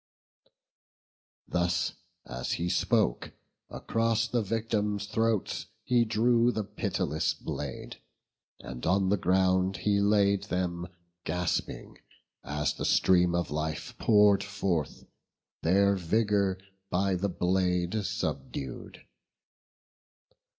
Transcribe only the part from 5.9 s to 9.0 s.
drew the pitiless blade, and